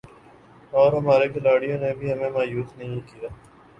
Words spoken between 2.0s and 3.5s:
ہمیں مایوس نہیں کیا